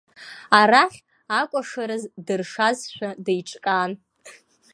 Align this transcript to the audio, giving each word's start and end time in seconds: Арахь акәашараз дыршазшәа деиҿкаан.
Арахь 0.59 0.99
акәашараз 1.39 2.03
дыршазшәа 2.25 3.09
деиҿкаан. 3.25 3.91